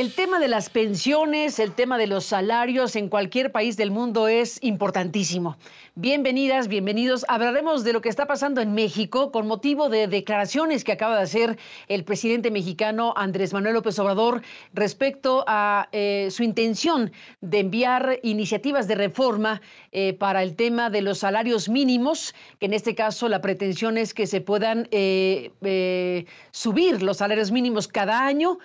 [0.00, 4.28] El tema de las pensiones, el tema de los salarios en cualquier país del mundo
[4.28, 5.58] es importantísimo.
[6.02, 7.26] Bienvenidas, bienvenidos.
[7.28, 11.24] Hablaremos de lo que está pasando en México con motivo de declaraciones que acaba de
[11.24, 11.58] hacer
[11.88, 14.40] el presidente mexicano Andrés Manuel López Obrador
[14.72, 19.60] respecto a eh, su intención de enviar iniciativas de reforma
[19.92, 24.14] eh, para el tema de los salarios mínimos, que en este caso la pretensión es
[24.14, 28.58] que se puedan eh, subir los salarios mínimos cada año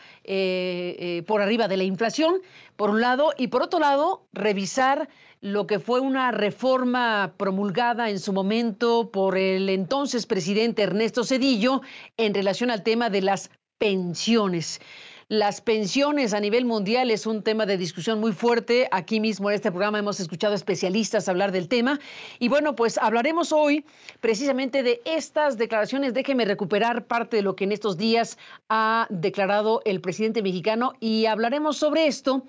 [1.27, 2.35] por arriba de la inflación,
[2.77, 5.09] por un lado, y por otro lado, revisar
[5.45, 11.83] lo que fue una reforma promulgada en su momento por el entonces presidente Ernesto Cedillo
[12.17, 14.81] en relación al tema de las pensiones.
[15.27, 18.87] Las pensiones a nivel mundial es un tema de discusión muy fuerte.
[18.91, 21.99] Aquí mismo en este programa hemos escuchado especialistas hablar del tema.
[22.39, 23.85] Y bueno, pues hablaremos hoy
[24.21, 26.15] precisamente de estas declaraciones.
[26.15, 31.27] Déjeme recuperar parte de lo que en estos días ha declarado el presidente mexicano y
[31.27, 32.43] hablaremos sobre esto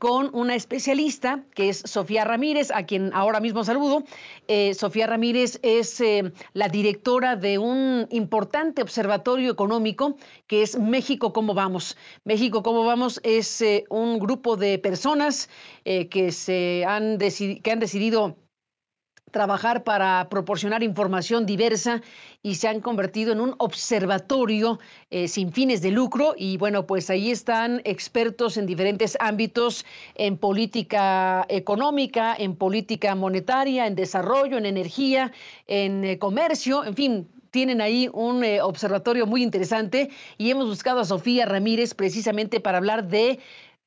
[0.00, 4.02] con una especialista que es Sofía Ramírez, a quien ahora mismo saludo.
[4.48, 11.34] Eh, Sofía Ramírez es eh, la directora de un importante observatorio económico que es México
[11.34, 11.98] Cómo Vamos.
[12.24, 15.50] México Cómo Vamos es eh, un grupo de personas
[15.84, 18.36] que, se han que han decidido
[19.30, 22.02] trabajar para proporcionar información diversa
[22.42, 24.78] y se han convertido en un observatorio
[25.10, 26.34] eh, sin fines de lucro.
[26.36, 33.86] Y bueno, pues ahí están expertos en diferentes ámbitos, en política económica, en política monetaria,
[33.86, 35.32] en desarrollo, en energía,
[35.66, 41.00] en eh, comercio, en fin, tienen ahí un eh, observatorio muy interesante y hemos buscado
[41.00, 43.40] a Sofía Ramírez precisamente para hablar de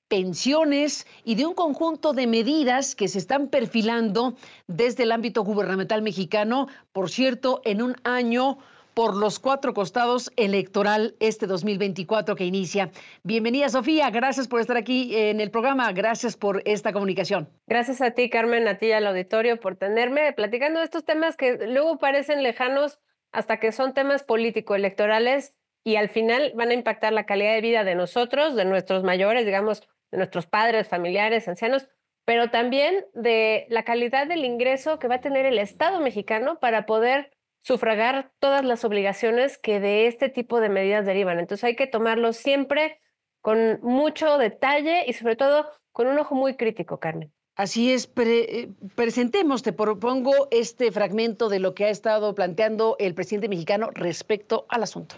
[0.07, 4.35] pensiones y de un conjunto de medidas que se están perfilando
[4.67, 8.57] desde el ámbito gubernamental mexicano, por cierto, en un año
[8.93, 12.91] por los cuatro costados electoral este 2024 que inicia.
[13.23, 17.49] Bienvenida Sofía, gracias por estar aquí en el programa, gracias por esta comunicación.
[17.67, 21.35] Gracias a ti Carmen, a ti y al auditorio por tenerme platicando de estos temas
[21.35, 22.99] que luego parecen lejanos
[23.31, 27.83] hasta que son temas político-electorales y al final van a impactar la calidad de vida
[27.83, 31.89] de nosotros, de nuestros mayores, digamos, de nuestros padres, familiares, ancianos,
[32.23, 36.85] pero también de la calidad del ingreso que va a tener el Estado mexicano para
[36.85, 37.31] poder
[37.61, 41.39] sufragar todas las obligaciones que de este tipo de medidas derivan.
[41.39, 42.99] Entonces hay que tomarlo siempre
[43.41, 47.33] con mucho detalle y sobre todo con un ojo muy crítico, Carmen.
[47.55, 53.15] Así es, eh, presentemos, te propongo este fragmento de lo que ha estado planteando el
[53.15, 55.15] presidente mexicano respecto al asunto.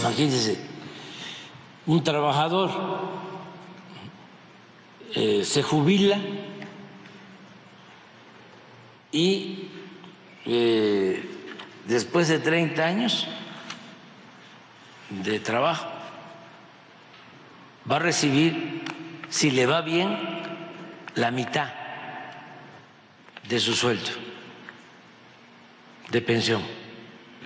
[0.00, 0.56] Imagínense,
[1.86, 2.70] un trabajador
[5.14, 6.20] eh, se jubila
[9.12, 9.68] y
[10.46, 11.24] eh,
[11.86, 13.26] después de 30 años
[15.10, 15.88] de trabajo
[17.90, 18.82] va a recibir,
[19.28, 20.16] si le va bien,
[21.16, 21.72] la mitad
[23.48, 24.10] de su sueldo
[26.10, 26.62] de pensión.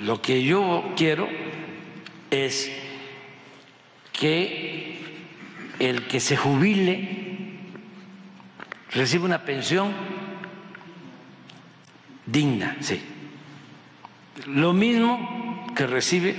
[0.03, 1.29] Lo que yo quiero
[2.31, 2.71] es
[4.13, 4.99] que
[5.79, 7.14] el que se jubile
[8.95, 9.93] recibe una pensión
[12.27, 13.03] digna, sí.
[14.47, 16.35] Lo mismo que recibe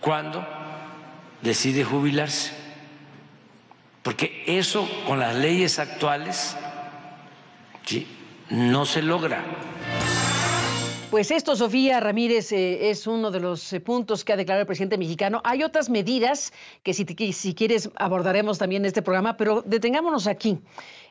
[0.00, 0.46] cuando
[1.42, 2.52] decide jubilarse.
[4.02, 6.56] Porque eso con las leyes actuales
[7.84, 8.06] ¿sí?
[8.50, 9.42] no se logra.
[11.10, 14.66] Pues esto, Sofía Ramírez, eh, es uno de los eh, puntos que ha declarado el
[14.66, 15.40] presidente mexicano.
[15.44, 16.52] Hay otras medidas
[16.82, 20.58] que si, si quieres abordaremos también en este programa, pero detengámonos aquí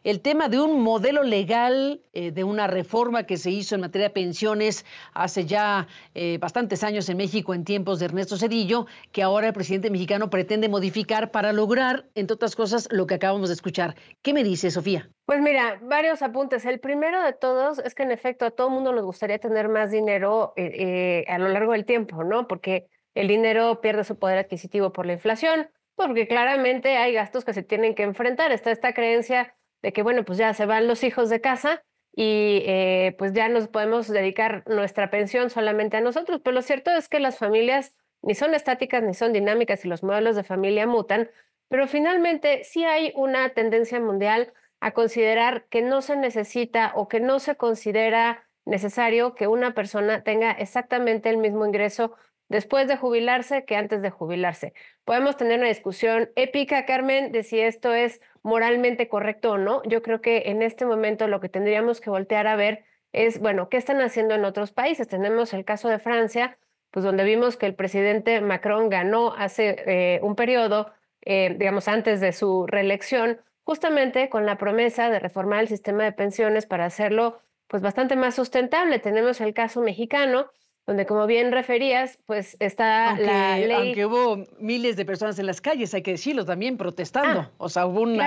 [0.05, 4.09] el tema de un modelo legal, eh, de una reforma que se hizo en materia
[4.09, 9.23] de pensiones hace ya eh, bastantes años en México, en tiempos de Ernesto Cedillo, que
[9.23, 13.55] ahora el presidente mexicano pretende modificar para lograr, entre otras cosas, lo que acabamos de
[13.55, 13.95] escuchar.
[14.21, 15.09] ¿Qué me dice, Sofía?
[15.25, 16.65] Pues mira, varios apuntes.
[16.65, 19.89] El primero de todos es que en efecto a todo mundo nos gustaría tener más
[19.89, 22.47] dinero eh, a lo largo del tiempo, ¿no?
[22.47, 22.85] Porque
[23.15, 27.63] el dinero pierde su poder adquisitivo por la inflación, porque claramente hay gastos que se
[27.63, 28.51] tienen que enfrentar.
[28.51, 32.63] Está esta creencia de que, bueno, pues ya se van los hijos de casa y
[32.65, 36.41] eh, pues ya nos podemos dedicar nuestra pensión solamente a nosotros.
[36.43, 37.93] Pero lo cierto es que las familias
[38.23, 41.29] ni son estáticas ni son dinámicas y los modelos de familia mutan,
[41.69, 47.19] pero finalmente sí hay una tendencia mundial a considerar que no se necesita o que
[47.19, 52.15] no se considera necesario que una persona tenga exactamente el mismo ingreso
[52.49, 54.73] después de jubilarse que antes de jubilarse.
[55.03, 59.83] Podemos tener una discusión épica, Carmen, de si esto es moralmente correcto o no.
[59.83, 63.69] Yo creo que en este momento lo que tendríamos que voltear a ver es, bueno,
[63.69, 65.07] ¿qué están haciendo en otros países?
[65.07, 66.57] Tenemos el caso de Francia,
[66.91, 70.91] pues donde vimos que el presidente Macron ganó hace eh, un periodo
[71.25, 76.11] eh, digamos, antes de su reelección, justamente con la promesa de reformar el sistema de
[76.11, 78.99] pensiones para hacerlo pues bastante más sustentable.
[78.99, 80.51] Tenemos el caso mexicano,
[80.87, 83.71] donde como bien referías, pues está la ley.
[83.71, 87.41] Aunque hubo miles de personas en las calles, hay que decirlo también, protestando.
[87.41, 88.19] Ah, o sea, hubo un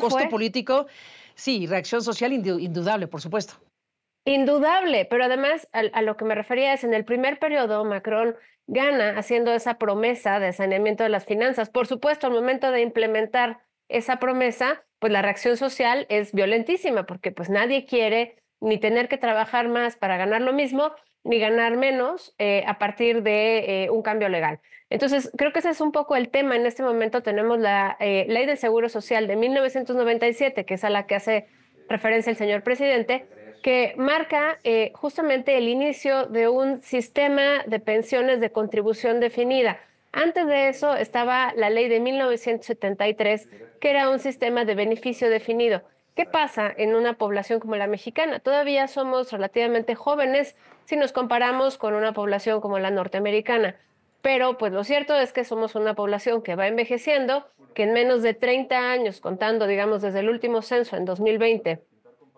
[0.00, 0.86] costo político,
[1.34, 3.54] sí, reacción social indudable, por supuesto.
[4.26, 8.36] Indudable, pero además a, lo que me refería es en el primer periodo Macron
[8.66, 11.70] gana haciendo esa promesa de saneamiento de las finanzas.
[11.70, 17.32] Por supuesto, al momento de implementar esa promesa, pues la reacción social es violentísima porque
[17.32, 20.92] pues nadie quiere ni tener que trabajar más para ganar lo mismo,
[21.24, 24.60] ni ganar menos eh, a partir de eh, un cambio legal.
[24.88, 26.56] Entonces, creo que ese es un poco el tema.
[26.56, 30.90] En este momento tenemos la eh, Ley del Seguro Social de 1997, que es a
[30.90, 31.46] la que hace
[31.88, 33.26] referencia el señor presidente,
[33.62, 34.58] que marca
[34.94, 39.78] justamente el inicio de un sistema de pensiones de contribución definida.
[40.12, 43.48] Antes de eso estaba la ley de 1973,
[43.80, 45.82] que era un sistema de beneficio definido.
[46.16, 48.40] ¿Qué pasa en una población como la mexicana?
[48.40, 50.56] Todavía somos relativamente jóvenes
[50.90, 53.76] si nos comparamos con una población como la norteamericana.
[54.22, 58.22] Pero pues lo cierto es que somos una población que va envejeciendo, que en menos
[58.22, 61.80] de 30 años, contando digamos desde el último censo en 2020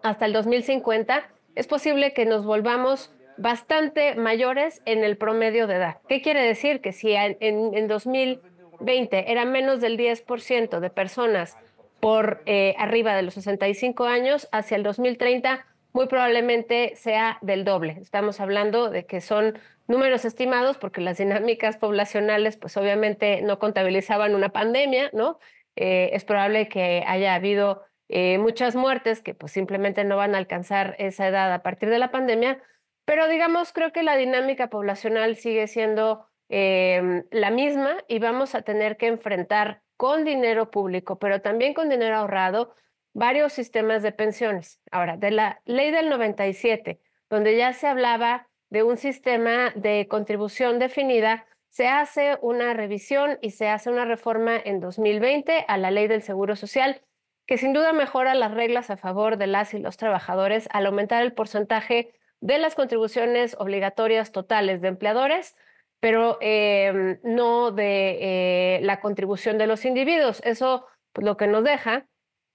[0.02, 5.96] hasta el 2050, es posible que nos volvamos bastante mayores en el promedio de edad.
[6.06, 6.82] ¿Qué quiere decir?
[6.82, 11.56] Que si en, en 2020 era menos del 10% de personas
[12.00, 17.98] por eh, arriba de los 65 años, hacia el 2030 muy probablemente sea del doble.
[18.00, 24.34] Estamos hablando de que son números estimados porque las dinámicas poblacionales pues obviamente no contabilizaban
[24.34, 25.38] una pandemia, ¿no?
[25.76, 30.38] Eh, es probable que haya habido eh, muchas muertes que pues simplemente no van a
[30.38, 32.62] alcanzar esa edad a partir de la pandemia,
[33.04, 38.98] pero digamos creo que la dinámica poblacional sigue siendo la misma y vamos a tener
[38.98, 42.74] que enfrentar con dinero público, pero también con dinero ahorrado,
[43.12, 44.80] varios sistemas de pensiones.
[44.90, 47.00] Ahora, de la ley del 97,
[47.30, 53.50] donde ya se hablaba de un sistema de contribución definida, se hace una revisión y
[53.50, 57.02] se hace una reforma en 2020 a la ley del Seguro Social,
[57.46, 61.22] que sin duda mejora las reglas a favor de las y los trabajadores al aumentar
[61.22, 65.56] el porcentaje de las contribuciones obligatorias totales de empleadores
[66.02, 70.42] pero em, no de eh, la contribución de los individuos.
[70.44, 72.08] Eso pues, lo que nos deja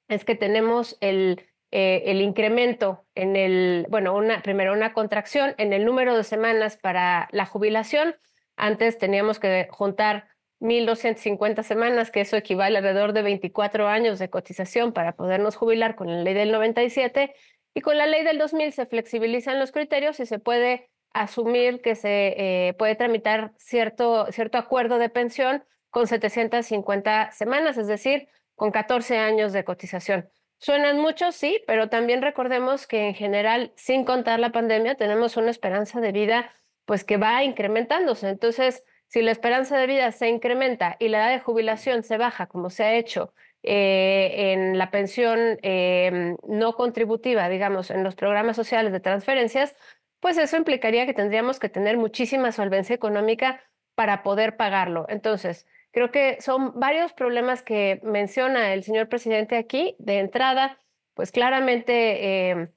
[0.07, 5.74] es que tenemos el, eh, el incremento en el, bueno, una, primero una contracción en
[5.74, 8.15] el número de semanas para la jubilación.
[8.56, 10.27] Antes teníamos que juntar
[10.59, 16.07] 1.250 semanas, que eso equivale alrededor de 24 años de cotización para podernos jubilar con
[16.07, 17.33] la ley del 97.
[17.74, 21.95] Y con la ley del 2000 se flexibilizan los criterios y se puede asumir que
[21.95, 22.33] se
[22.69, 28.27] eh, puede tramitar cierto, cierto acuerdo de pensión con 750 semanas, es decir,
[28.57, 30.30] con 14 años de cotización.
[30.57, 35.51] Suenan muchos, sí, pero también recordemos que en general, sin contar la pandemia, tenemos una
[35.51, 36.51] esperanza de vida
[36.86, 38.27] pues que va incrementándose.
[38.30, 42.48] Entonces, si la esperanza de vida se incrementa y la edad de jubilación se baja,
[42.48, 48.55] como se ha hecho eh, en la pensión em, no contributiva, digamos, en los programas
[48.55, 49.75] sociales de transferencias,
[50.20, 53.62] pues eso implicaría que tendríamos que tener muchísima solvencia económica
[53.93, 55.05] para poder pagarlo.
[55.10, 55.67] Entonces,
[55.98, 59.96] creo que son varios problemas que menciona el señor presidente aquí.
[59.98, 60.77] De entrada,
[61.16, 62.70] pues claramente em,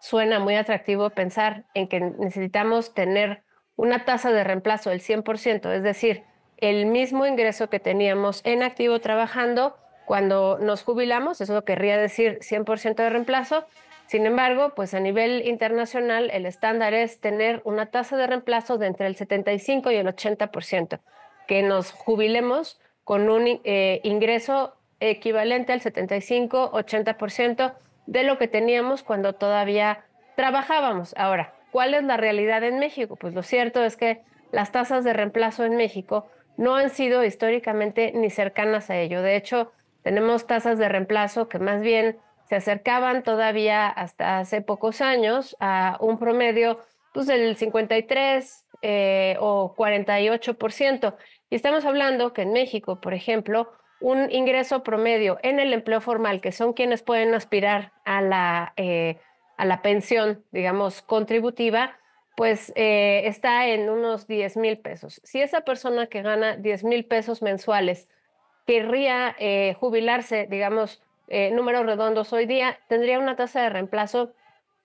[0.00, 3.44] suena muy atractivo pensar en que necesitamos tener
[3.76, 6.24] una tasa de reemplazo del 100%, es decir,
[6.56, 12.96] el mismo ingreso que teníamos en activo trabajando cuando nos jubilamos, eso querría decir 100%
[12.96, 13.64] de reemplazo,
[14.06, 18.88] sin embargo, pues a nivel internacional el estándar es tener una tasa de reemplazo de
[18.88, 20.98] entre el 75 y el 80%,
[21.46, 27.74] que nos jubilemos con un eh, ingreso equivalente al 75-80%
[28.06, 30.04] de lo que teníamos cuando todavía
[30.36, 31.14] trabajábamos.
[31.16, 33.16] Ahora, ¿cuál es la realidad en México?
[33.16, 34.22] Pues lo cierto es que
[34.52, 36.26] las tasas de reemplazo en México
[36.56, 39.22] no han sido históricamente ni cercanas a ello.
[39.22, 39.72] De hecho,
[40.02, 45.96] tenemos tasas de reemplazo que más bien se acercaban todavía hasta hace pocos años a
[46.00, 46.80] un promedio
[47.12, 51.14] pues, del 53 eh, o 48%.
[51.50, 56.40] Y estamos hablando que en México, por ejemplo, un ingreso promedio en el empleo formal,
[56.40, 59.18] que son quienes pueden aspirar a la, eh,
[59.56, 61.98] a la pensión, digamos, contributiva,
[62.36, 65.20] pues eh, está en unos 10 mil pesos.
[65.24, 68.08] Si esa persona que gana 10 mil pesos mensuales
[68.66, 69.36] querría
[69.78, 74.32] jubilarse, digamos, eh, números redondos hoy día, tendría una tasa de reemplazo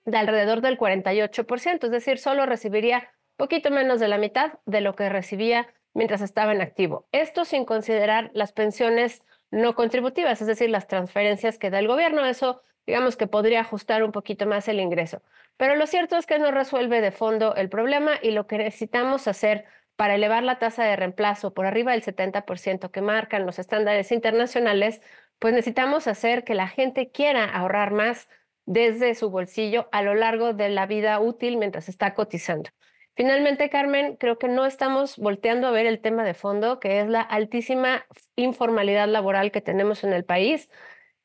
[0.05, 4.95] de alrededor del 48%, es decir, solo recibiría poquito menos de la mitad de lo
[4.95, 7.07] que recibía mientras estaba en activo.
[7.11, 12.25] Esto sin considerar las pensiones no contributivas, es decir, las transferencias que da el gobierno.
[12.25, 15.21] Eso, digamos que podría ajustar un poquito más el ingreso.
[15.57, 19.27] Pero lo cierto es que no resuelve de fondo el problema y lo que necesitamos
[19.27, 24.11] hacer para elevar la tasa de reemplazo por arriba del 70% que marcan los estándares
[24.11, 25.01] internacionales,
[25.37, 28.27] pues necesitamos hacer que la gente quiera ahorrar más
[28.65, 32.69] desde su bolsillo a lo largo de la vida útil mientras está cotizando.
[33.15, 37.07] Finalmente, Carmen, creo que no estamos volteando a ver el tema de fondo, que es
[37.07, 40.69] la altísima informalidad laboral que tenemos en el país.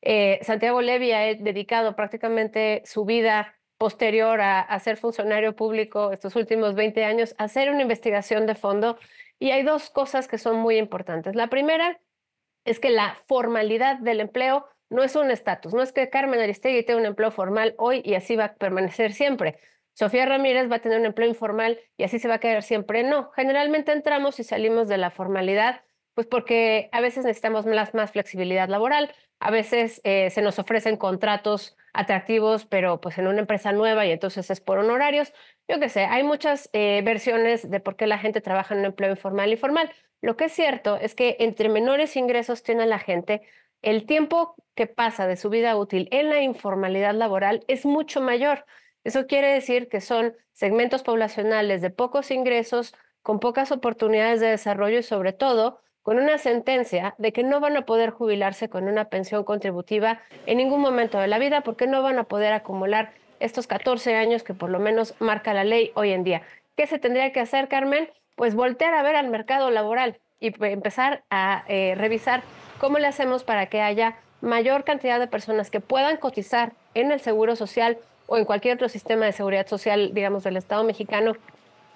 [0.01, 6.75] Eh, Santiago Levy ha dedicado prácticamente su vida posterior a, ser funcionario público estos últimos
[6.75, 8.97] 20 años a hacer una investigación de fondo
[9.39, 11.35] y hay dos cosas que son muy importantes.
[11.35, 11.99] La primera
[12.65, 16.83] es que la formalidad del empleo no es un estatus, no es que Carmen Aristegui
[16.83, 19.59] tenga un empleo formal hoy y así va a permanecer siempre.
[19.97, 23.01] Sofía Ramírez va a tener un empleo informal y así se va a quedar siempre.
[23.03, 25.81] No, generalmente entramos y salimos de la formalidad,
[26.13, 30.97] pues porque a veces necesitamos más, más flexibilidad laboral, a veces eh, se nos ofrecen
[30.97, 35.33] contratos atractivos, pero pues en una empresa nueva y entonces es por honorarios.
[35.67, 38.85] Yo qué sé, hay muchas eh, versiones de por qué la gente trabaja en un
[38.85, 39.91] empleo informal y formal.
[40.21, 43.41] Lo que es cierto es que entre menores ingresos tiene la gente,
[43.81, 48.63] el tiempo que pasa de su vida útil en la informalidad laboral es mucho mayor.
[49.07, 54.99] Eso quiere decir que son segmentos poblacionales de pocos ingresos, con pocas oportunidades de desarrollo
[54.99, 59.05] y sobre todo con una sentencia de que no van a poder jubilarse con una
[59.05, 63.65] pensión contributiva en ningún momento de la vida porque no van a poder acumular estos
[63.65, 66.41] 14 años que por lo menos marca la ley hoy en día.
[66.75, 68.09] ¿Qué se tendría que hacer, Carmen?
[68.35, 72.43] Pues voltear a ver al mercado laboral y empezar a eh, revisar
[72.77, 77.21] cómo le hacemos para que haya mayor cantidad de personas que puedan cotizar en el
[77.21, 81.33] Seguro Social o en cualquier otro sistema de seguridad social, digamos, del Estado mexicano,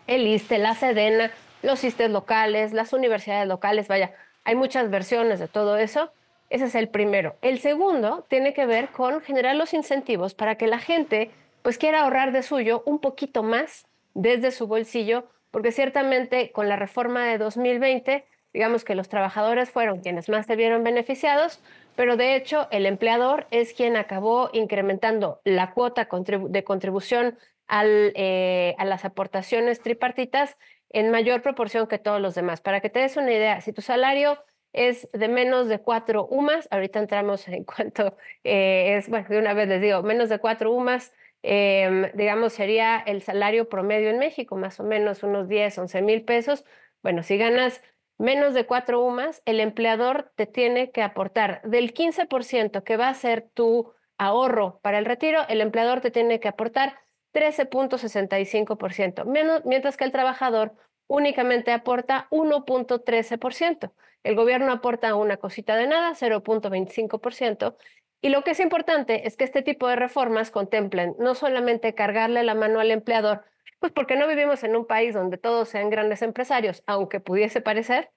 [0.07, 4.11] el ISTE, la SEDENA los ISTES locales, las universidades locales, vaya,
[4.43, 6.11] hay muchas versiones de todo eso.
[6.49, 7.35] Ese es el primero.
[7.41, 12.01] El segundo tiene que ver con generar los incentivos para que la gente pues quiera
[12.01, 17.37] ahorrar de suyo un poquito más desde su bolsillo, porque ciertamente con la reforma de
[17.37, 21.61] 2020, digamos que los trabajadores fueron quienes más se vieron beneficiados,
[21.95, 26.07] pero de hecho el empleador es quien acabó incrementando la cuota
[26.49, 27.37] de contribución
[27.69, 30.57] eh, a las aportaciones tripartitas
[30.89, 32.61] en mayor proporción que todos los demás.
[32.61, 34.37] Para que te des una idea, si tu salario
[34.73, 39.53] es de menos de cuatro UMAS, ahorita entramos en cuanto eh, es, bueno, de una
[39.53, 44.55] vez les digo, menos de cuatro UMAS, em, digamos, sería el salario promedio en México,
[44.57, 46.65] más o menos unos 10, 11 mil pesos.
[47.01, 47.81] Bueno, si ganas
[48.21, 53.13] menos de cuatro UMAS, el empleador te tiene que aportar del 15% que va a
[53.13, 56.99] ser tu ahorro para el retiro, el empleador te tiene que aportar
[57.33, 60.75] 13.65%, mientras que el trabajador
[61.07, 63.91] únicamente aporta 1.13%.
[64.23, 67.75] El gobierno aporta una cosita de nada, 0.25%.
[68.21, 72.43] Y lo que es importante es que este tipo de reformas contemplen no solamente cargarle
[72.43, 73.45] la mano al empleador,
[73.81, 78.11] pues porque no vivimos en un país donde todos sean grandes empresarios, aunque pudiese parecer,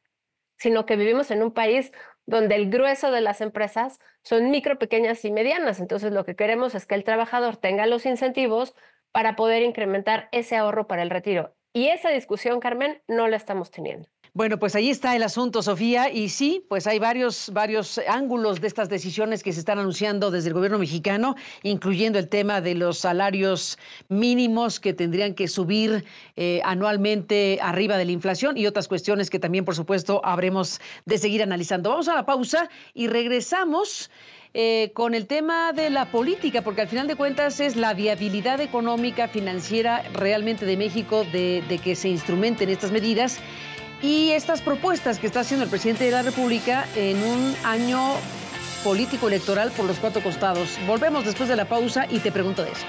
[0.59, 1.91] sino que vivimos en un país
[2.27, 5.81] donde el grueso de las empresas son micro, pequeñas y medianas.
[5.81, 8.75] Entonces, lo que queremos es que el trabajador tenga los incentivos
[9.11, 11.57] para poder incrementar ese ahorro para el retiro.
[11.73, 14.14] Y esa discusión, Carmen, no la estamos teniendo.
[14.37, 16.11] Bueno, pues ahí está el asunto, Sofía.
[16.11, 20.49] Y sí, pues hay varios, varios ángulos de estas decisiones que se están anunciando desde
[20.49, 26.61] el gobierno mexicano, incluyendo el tema de los salarios mínimos que tendrían que subir eh,
[26.65, 31.41] anualmente arriba de la inflación y otras cuestiones que también, por supuesto, habremos de seguir
[31.41, 31.91] analizando.
[31.91, 34.11] Vamos a la pausa y regresamos.
[34.57, 38.61] Eh, con el tema de la política, porque al final de cuentas es la viabilidad
[38.61, 43.41] económica, financiera realmente de México de, de que se instrumenten estas medidas
[44.05, 47.99] y estas propuestas que está haciendo el presidente de la República en un año
[48.85, 50.79] político electoral por los cuatro costados.
[50.87, 52.85] Volvemos después de la pausa y te pregunto de eso.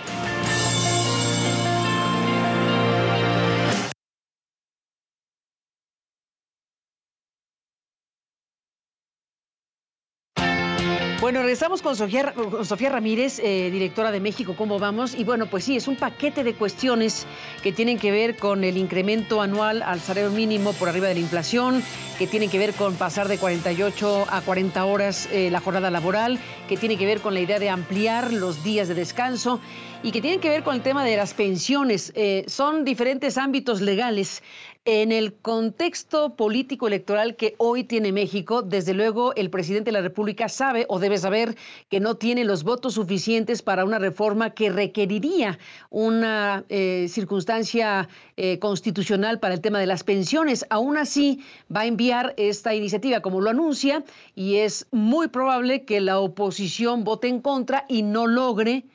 [11.25, 15.15] Bueno, regresamos con Sofía, Ramírez, eh, directora de México, ¿cómo vamos?
[15.15, 17.25] Y bueno, pues sí, es un paquete de cuestiones
[17.63, 21.22] que tienen que ver con el incremento anual al salario mínimo por arriba de la
[21.22, 21.82] inflación,
[22.20, 26.38] que tienen que ver con pasar de 48 a 40 horas eh, la jornada laboral,
[26.70, 29.60] que tiene que ver con la idea de ampliar los días de descanso
[30.03, 32.13] y que tienen que ver con el tema de las pensiones.
[32.13, 34.44] Eh, son diferentes ámbitos legales
[34.88, 40.01] En el contexto político electoral que hoy tiene México, desde luego el presidente de la
[40.01, 41.56] República sabe o debe saber
[41.89, 45.58] que no tiene los votos suficientes para una reforma que requeriría
[45.89, 50.68] una eh, circunstancia eh, constitucional para el tema de las pensiones.
[50.70, 51.44] Aún así,
[51.75, 54.04] va a enviar esta iniciativa como lo anuncia
[54.36, 58.86] y es muy probable que la oposición vote en contra y no logre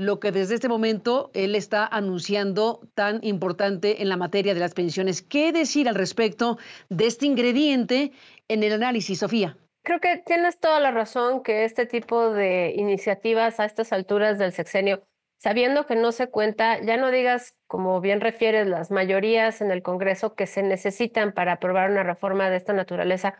[0.00, 4.74] lo que desde este momento él está anunciando tan importante en la materia de las
[4.74, 5.20] pensiones.
[5.20, 8.12] ¿Qué decir al respecto de este ingrediente
[8.48, 9.58] en el análisis, Sofía?
[9.82, 14.52] Creo que tienes toda la razón que este tipo de iniciativas a estas alturas del
[14.52, 15.02] sexenio,
[15.38, 19.82] sabiendo que no se cuenta, ya no digas, como bien refieres, las mayorías en el
[19.82, 23.34] Congreso que se necesitan para aprobar una reforma de esta naturaleza,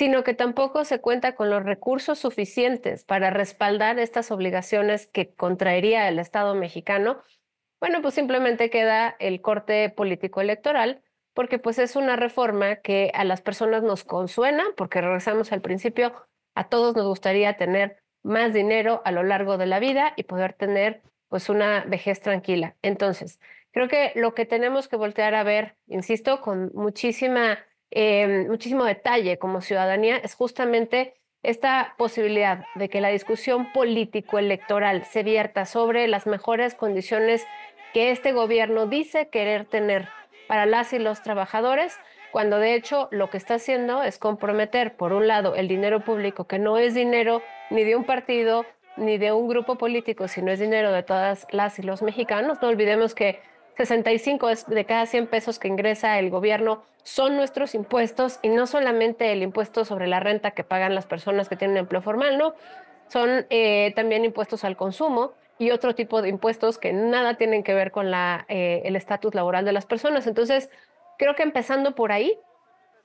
[0.00, 6.08] sino que tampoco se cuenta con los recursos suficientes para respaldar estas obligaciones que contraería
[6.08, 7.20] el Estado mexicano,
[7.80, 11.02] bueno, pues simplemente queda el corte político electoral,
[11.34, 16.14] porque pues es una reforma que a las personas nos consuena, porque regresamos al principio,
[16.54, 20.54] a todos nos gustaría tener más dinero a lo largo de la vida y poder
[20.54, 22.74] tener pues una vejez tranquila.
[22.80, 23.38] Entonces,
[23.70, 27.58] creo que lo que tenemos que voltear a ver, insisto, con muchísima
[27.90, 35.22] eh, muchísimo detalle como ciudadanía es justamente esta posibilidad de que la discusión político-electoral se
[35.22, 37.46] vierta sobre las mejores condiciones
[37.94, 40.08] que este gobierno dice querer tener
[40.46, 41.98] para las y los trabajadores,
[42.30, 46.46] cuando de hecho lo que está haciendo es comprometer, por un lado, el dinero público,
[46.46, 48.66] que no es dinero ni de un partido
[48.96, 52.58] ni de un grupo político, sino es dinero de todas las y los mexicanos.
[52.60, 53.40] No olvidemos que
[53.86, 59.32] 65 de cada 100 pesos que ingresa el gobierno son nuestros impuestos y no solamente
[59.32, 62.54] el impuesto sobre la renta que pagan las personas que tienen empleo formal, no,
[63.08, 67.72] son eh, también impuestos al consumo y otro tipo de impuestos que nada tienen que
[67.72, 70.26] ver con la, eh, el estatus laboral de las personas.
[70.26, 70.68] Entonces,
[71.16, 72.38] creo que empezando por ahí,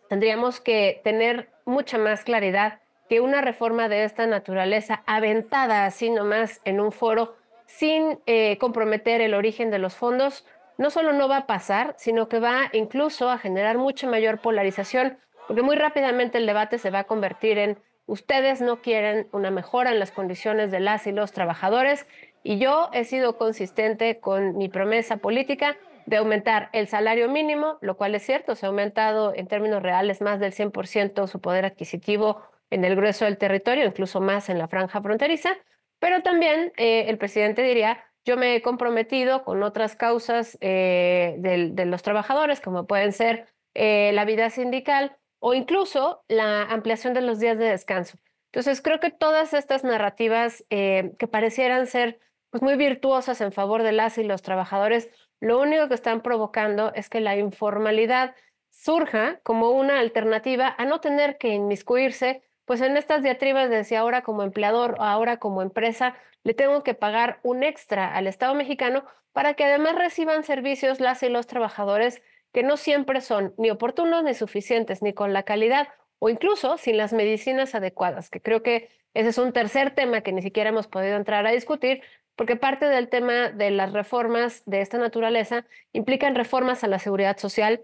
[0.10, 6.60] tendríamos que tener mucha más claridad que una reforma de esta naturaleza, aventada así nomás
[6.65, 10.45] en un foro, sin eh, comprometer el origen de los fondos,
[10.78, 15.18] no solo no va a pasar, sino que va incluso a generar mucha mayor polarización,
[15.48, 19.92] porque muy rápidamente el debate se va a convertir en ustedes no quieren una mejora
[19.92, 22.06] en las condiciones de las y los trabajadores
[22.44, 27.98] y yo he sido consistente con mi promesa política de aumentar el salario mínimo, lo
[27.98, 32.42] cual es cierto, se ha aumentado en términos reales más del 100% su poder adquisitivo
[32.70, 35.58] en el grueso del territorio, incluso más en la franja fronteriza,
[36.00, 41.86] pero también eh, el presidente diría, yo me he comprometido con otras causas eh, de,
[41.86, 47.40] los trabajadores, como pueden ser eh, la vida sindical o incluso la ampliación de los
[47.40, 48.18] días de descanso.
[48.52, 53.84] Entonces, creo que todas estas narrativas eh, que parecieran ser pues, muy virtuosas en favor
[53.84, 55.10] de las y los trabajadores,
[55.40, 58.34] lo único que están provocando es que la informalidad
[58.72, 63.94] surja como una alternativa a no tener que inmiscuirse pues en estas diatribas de si
[63.94, 68.55] ahora como empleador o ahora como empresa le tengo que pagar un extra al Estado
[68.55, 69.03] mexicano
[69.34, 72.21] para que además reciban servicios las y los trabajadores
[72.53, 76.97] que no siempre son ni oportunos ni suficientes ni con la calidad o incluso sin
[76.97, 80.88] las medicinas adecuadas, que creo que ese es un tercer tema que ni siquiera hemos
[80.88, 82.01] podido entrar a discutir,
[82.36, 87.38] porque parte del tema de las reformas de esta naturaleza implican reformas a la seguridad
[87.38, 87.81] social,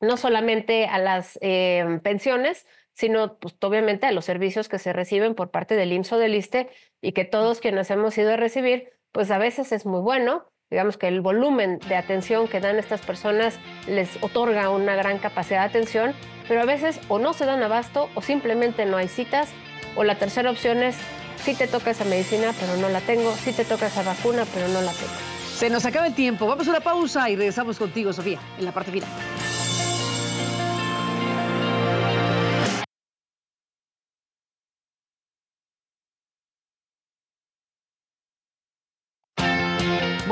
[0.00, 2.66] no solamente a las eh, pensiones,
[2.98, 6.34] sino pues, obviamente a los servicios que se reciben por parte del IMSS o del
[6.34, 6.68] ISTE
[7.00, 10.50] y que todos quienes hemos ido a recibir, pues a veces es muy bueno.
[10.68, 13.56] Digamos que el volumen de atención que dan estas personas
[13.86, 16.12] les otorga una gran capacidad de atención,
[16.48, 19.48] pero a veces o no se dan abasto o simplemente no hay citas.
[19.94, 20.96] O la tercera opción es,
[21.36, 24.66] sí te toca esa medicina, pero no la tengo, sí te toca esa vacuna, pero
[24.66, 25.12] no la tengo.
[25.54, 26.48] Se nos acaba el tiempo.
[26.48, 29.08] Vamos a una pausa y regresamos contigo, Sofía, en la parte final.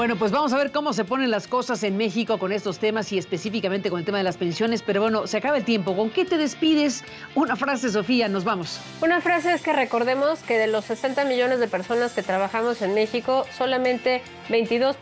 [0.07, 3.11] Bueno, pues vamos a ver cómo se ponen las cosas en México con estos temas
[3.11, 4.81] y específicamente con el tema de las pensiones.
[4.81, 5.97] Pero bueno, se acaba el tiempo.
[5.97, 7.03] ¿Con qué te despides?
[7.35, 8.81] Una frase, Sofía, nos vamos.
[9.03, 12.95] Una frase es que recordemos que de los 60 millones de personas que trabajamos en
[12.95, 14.97] México, solamente 22,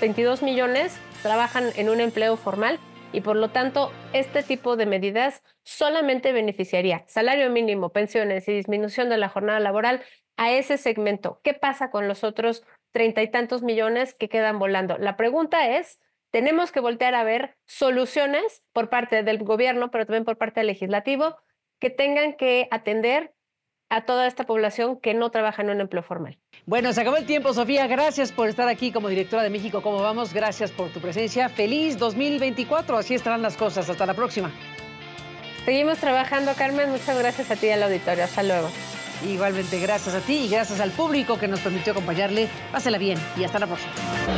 [0.00, 2.80] 22 millones trabajan en un empleo formal
[3.12, 9.10] y por lo tanto este tipo de medidas solamente beneficiaría salario mínimo, pensiones y disminución
[9.10, 10.02] de la jornada laboral
[10.38, 11.40] a ese segmento.
[11.42, 12.62] ¿Qué pasa con los otros
[12.96, 14.96] treinta y tantos millones que quedan volando.
[14.96, 20.24] La pregunta es, tenemos que voltear a ver soluciones por parte del gobierno, pero también
[20.24, 21.36] por parte del legislativo,
[21.78, 23.34] que tengan que atender
[23.90, 26.38] a toda esta población que no trabaja en un empleo formal.
[26.64, 27.86] Bueno, se acabó el tiempo, Sofía.
[27.86, 29.82] Gracias por estar aquí como directora de México.
[29.82, 30.32] ¿Cómo vamos?
[30.32, 31.50] Gracias por tu presencia.
[31.50, 32.96] Feliz 2024.
[32.96, 33.90] Así estarán las cosas.
[33.90, 34.50] Hasta la próxima.
[35.66, 36.88] Seguimos trabajando, Carmen.
[36.88, 38.24] Muchas gracias a ti y al auditorio.
[38.24, 38.70] Hasta luego.
[39.24, 42.48] Igualmente, gracias a ti y gracias al público que nos permitió acompañarle.
[42.70, 43.92] Pásela bien y hasta la próxima.